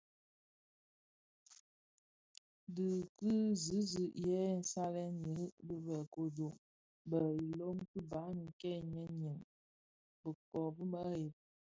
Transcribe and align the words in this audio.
Dhi 2.75 2.89
ki 3.17 3.33
zizig 3.63 4.13
yè 4.27 4.43
salèn 4.71 5.13
irig 5.31 5.53
bi 5.67 5.75
bë 5.85 5.97
kodo 6.13 6.49
bë 7.09 7.19
ilom 7.47 7.77
ki 7.89 7.99
baňi 8.11 8.47
kè 8.61 8.71
nyèn 8.91 9.11
nyèn 9.21 9.39
(bighök 10.21 10.71
dhi 10.75 10.85
mereb). 10.93 11.33